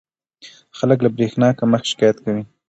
[0.77, 2.43] خلک له برېښنا کمښت شکایت کوي.